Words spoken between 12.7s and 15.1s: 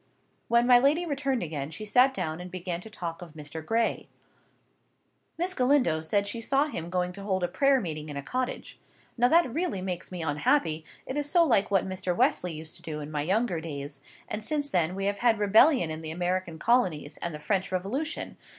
to do in my younger days; and since then we